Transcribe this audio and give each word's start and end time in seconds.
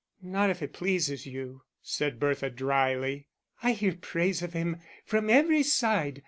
"Not 0.23 0.49
if 0.49 0.63
it 0.63 0.73
pleases 0.73 1.27
you," 1.27 1.61
said 1.83 2.19
Bertha, 2.19 2.49
drily. 2.49 3.27
"I 3.61 3.73
hear 3.73 3.93
praise 3.93 4.41
of 4.41 4.53
him 4.53 4.77
from 5.05 5.29
every 5.29 5.61
side. 5.61 6.19